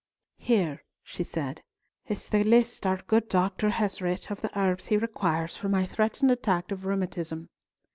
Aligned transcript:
"Here," 0.39 0.83
she 1.03 1.23
said, 1.23 1.61
"is 2.07 2.27
the 2.27 2.43
list 2.43 2.87
our 2.87 2.97
good 3.05 3.29
Doctor 3.29 3.69
has 3.69 4.01
writ 4.01 4.31
of 4.31 4.41
the 4.41 4.49
herbs 4.59 4.87
he 4.87 4.97
requires 4.97 5.55
for 5.55 5.69
my 5.69 5.85
threatened 5.85 6.31
attack 6.31 6.71
of 6.71 6.85
rheumatism." 6.85 7.49